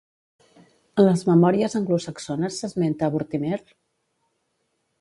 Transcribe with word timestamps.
En 1.01 1.07
les 1.07 1.21
memòries 1.27 1.75
anglosaxones 1.79 2.57
s'esmenta 2.63 3.09
a 3.09 3.13
Vortimer? 3.17 3.61